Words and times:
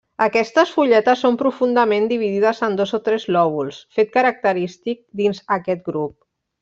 Aquestes 0.25 0.69
fulletes 0.75 1.19
són 1.25 1.35
profundament 1.41 2.09
dividides 2.13 2.63
en 2.69 2.79
dos 2.79 2.95
o 2.99 3.01
tres 3.09 3.29
lòbuls, 3.37 3.83
fet 3.99 4.11
característic 4.17 5.05
dins 5.21 5.43
aquest 5.59 5.85
grup. 5.93 6.17